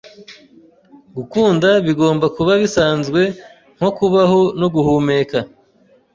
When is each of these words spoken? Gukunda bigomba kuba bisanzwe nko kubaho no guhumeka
Gukunda 1.15 1.69
bigomba 1.85 2.25
kuba 2.35 2.51
bisanzwe 2.61 3.21
nko 3.77 3.89
kubaho 3.97 4.41
no 4.59 4.67
guhumeka 4.73 5.37